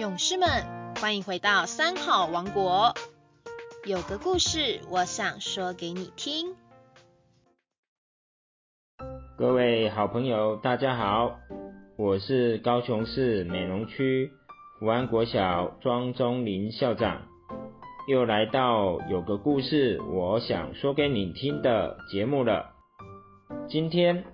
[0.00, 0.48] 勇士们，
[0.98, 2.94] 欢迎回到三好王国。
[3.84, 6.56] 有个故事，我想说给你听。
[9.36, 11.38] 各位好朋友，大家好，
[11.98, 14.30] 我是高雄市美浓区
[14.78, 17.20] 福安国小庄中林校长，
[18.08, 22.70] 又来到有个故事，我想说给你听的节目了。
[23.68, 24.24] 今天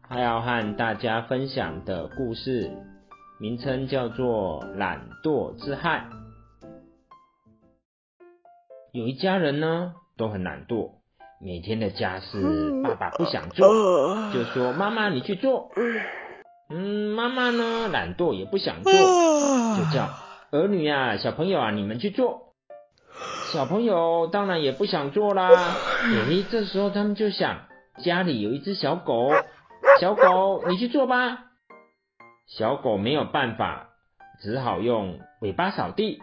[0.00, 2.70] 还要和大家分享的故事，
[3.42, 6.06] 名称叫做《懒惰之害》。
[8.92, 10.92] 有一家人呢，都很懒惰，
[11.44, 12.40] 每天的家事
[12.84, 13.66] 爸爸不想做，
[14.32, 15.72] 就说妈妈你去做。
[16.70, 20.08] 嗯，妈妈呢懒惰也不想做，就叫
[20.52, 22.54] 儿女啊小朋友啊你们去做。
[23.52, 25.48] 小朋友当然也不想做啦。
[25.48, 27.62] 诶，这时候他们就想
[28.04, 29.32] 家里有一只小狗，
[30.00, 31.46] 小狗你去做吧。
[32.46, 33.90] 小狗没有办法，
[34.40, 36.20] 只好用尾巴扫地，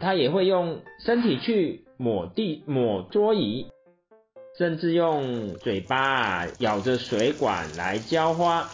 [0.00, 1.84] 它也会用身体去。
[2.00, 3.72] 抹地、抹桌椅，
[4.56, 8.68] 甚至用嘴巴咬着水管来浇花。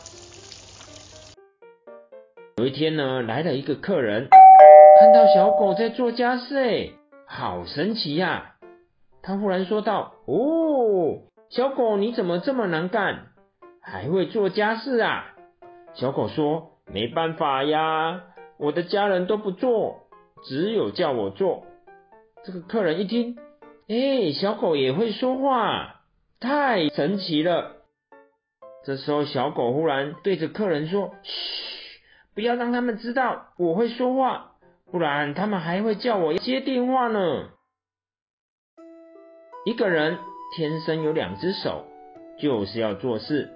[2.59, 4.29] 有一天呢，来了一个客人，
[5.01, 6.91] 看到小狗在做家事，哎，
[7.27, 8.57] 好神奇呀！
[9.23, 13.29] 他忽然说道：“哦，小狗你怎么这么能干，
[13.81, 15.35] 还会做家事啊？”
[15.97, 18.23] 小狗说：“没办法呀，
[18.59, 20.09] 我的家人都不做，
[20.45, 21.67] 只有叫我做。”
[22.45, 23.39] 这个客人一听，
[23.89, 26.03] 哎，小狗也会说话，
[26.41, 27.77] 太神奇了。
[28.85, 32.01] 这时候，小狗忽然对着客人说：“嘘，
[32.35, 34.53] 不要让他们知道我会说话，
[34.91, 37.48] 不然他们还会叫我接电话呢。”
[39.65, 40.19] 一个人
[40.55, 41.87] 天生有两只手，
[42.39, 43.48] 就是要做事；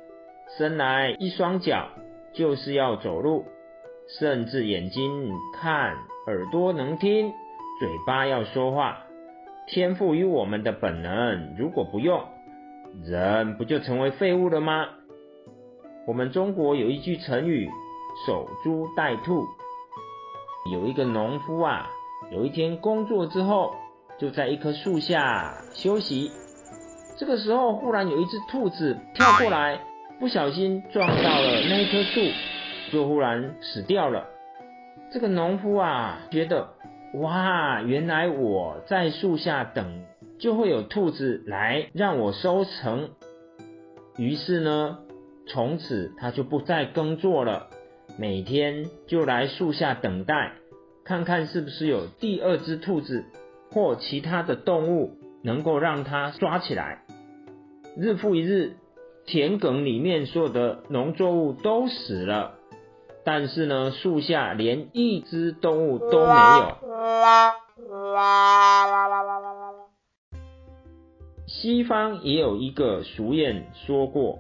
[0.56, 1.90] 生来一双脚，
[2.32, 3.44] 就是要走路；
[4.18, 7.32] 甚至眼睛看，耳朵能听。
[7.78, 9.04] 嘴巴要说话，
[9.68, 12.24] 天赋于我们的本能，如果不用，
[13.04, 14.88] 人不就成为废物了吗？
[16.06, 17.70] 我们中国有一句成语
[18.26, 19.44] “守株待兔”。
[20.72, 21.88] 有一个农夫啊，
[22.32, 23.74] 有一天工作之后，
[24.18, 26.30] 就在一棵树下休息。
[27.16, 29.80] 这个时候，忽然有一只兔子跳过来，
[30.18, 32.20] 不小心撞到了那一棵树，
[32.90, 34.26] 就忽然死掉了。
[35.12, 36.70] 这个农夫啊，觉得。
[37.14, 40.04] 哇，原来我在树下等，
[40.38, 43.08] 就会有兔子来让我收成。
[44.18, 44.98] 于是呢，
[45.46, 47.68] 从此他就不再耕作了，
[48.18, 50.52] 每天就来树下等待，
[51.02, 53.24] 看看是不是有第二只兔子
[53.70, 55.12] 或其他的动物
[55.42, 57.04] 能够让他抓起来。
[57.96, 58.74] 日复一日，
[59.30, 62.54] 田埂里面所有的农作物都死了。
[63.24, 66.76] 但是呢，树下连一只动物都没有。
[71.46, 74.38] 西方也有一个俗谚说过：“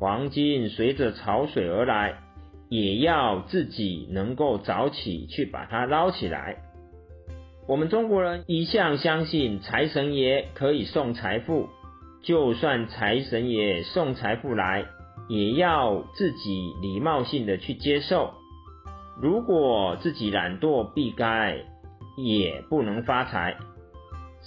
[0.00, 2.18] 黄金随着潮水而来，
[2.70, 6.56] 也要自己能够早起去把它捞起来。”
[7.68, 11.68] 我们中国人一向相信财神爷可以送财富，
[12.22, 14.86] 就算财神爷送财富来。
[15.28, 18.34] 也要自己礼貌性的去接受。
[19.22, 21.66] 如果自己懒惰避开，
[22.16, 23.56] 也不能发财。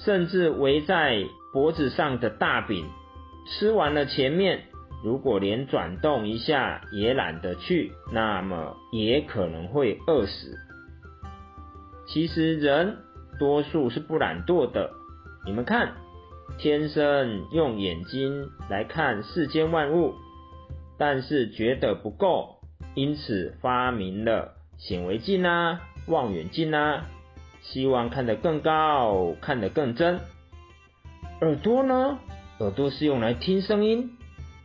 [0.03, 1.23] 甚至围在
[1.53, 2.85] 脖子上的大饼，
[3.47, 4.65] 吃完了前面，
[5.05, 10.57] 如果连转动一下也懒得去，那么也可能会饿死。
[12.07, 12.97] 其实人
[13.39, 14.91] 多数是不懒惰的。
[15.45, 15.93] 你们看，
[16.57, 20.13] 天生用眼睛来看世间万物。
[20.97, 22.59] 但是觉得不够，
[22.93, 27.07] 因此发明了显微镜啊、望远镜啊，
[27.61, 30.19] 希望看得更高、看得更真。
[31.41, 32.19] 耳朵呢？
[32.59, 34.11] 耳朵是用来听声音，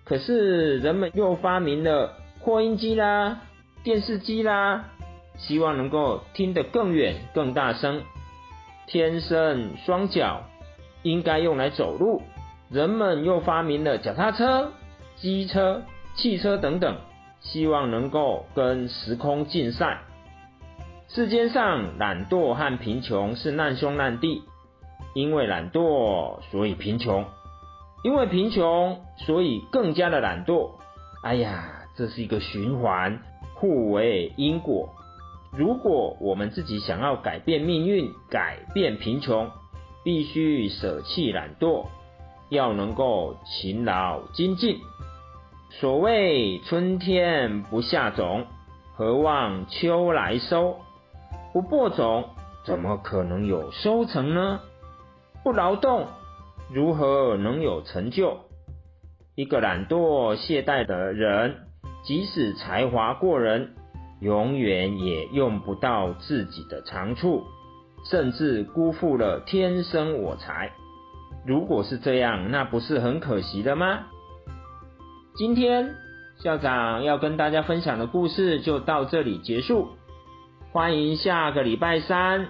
[0.04, 3.40] 可是人们又发明了扩音机啦、
[3.82, 4.90] 电视机啦，
[5.38, 8.02] 希望能够听得更远、更大声。
[8.86, 10.44] 天生双脚
[11.08, 12.22] 应该用来走路，
[12.70, 14.72] 人们又发明了脚踏车、
[15.16, 15.82] 机车。
[16.16, 16.96] 汽车等等，
[17.38, 20.00] 希望能够跟时空竞赛。
[21.06, 24.42] 世间上懒惰和贫穷是难兄难弟，
[25.14, 27.24] 因为懒惰所以贫穷，
[28.02, 30.70] 因为贫穷所以更加的懒惰。
[31.22, 33.20] 哎呀，这是一个循环，
[33.54, 34.88] 互为因果。
[35.52, 39.48] 如果我们自己想要改变命运、改变贫穷，
[40.04, 41.86] 必须舍弃懒惰，
[42.48, 44.78] 要能够勤劳精进。
[45.70, 48.46] 所谓春天不下种，
[48.94, 50.76] 何望秋来收？
[51.52, 52.30] 不播种，
[52.64, 54.60] 怎么可能有收成呢？
[55.44, 56.06] 不劳动，
[56.72, 58.38] 如何能有成就？
[59.34, 61.68] 一个懒惰懈怠的人，
[62.02, 63.74] 即使才华过人，
[64.20, 67.44] 永远也用不到自己的长处，
[68.04, 70.72] 甚至辜负了天生我材。
[71.46, 74.00] 如果是这样，那不是很可惜的吗？
[75.36, 75.94] 今天
[76.42, 79.88] 校长要跟大家分享的故事就到这里结束。
[80.72, 82.48] 欢迎下个礼拜三，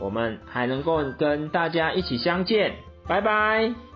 [0.00, 2.76] 我们还能够跟大家一起相见。
[3.06, 3.87] 拜拜。